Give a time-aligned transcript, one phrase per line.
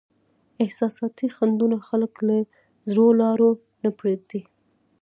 [0.63, 2.37] احساساتي خنډونه خلک له
[2.89, 3.49] زړو لارو
[3.83, 4.41] نه پرېږدي.